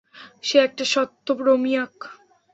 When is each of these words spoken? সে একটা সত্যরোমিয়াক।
সে 0.43 0.57
একটা 0.59 0.83
সত্যরোমিয়াক। 0.85 1.95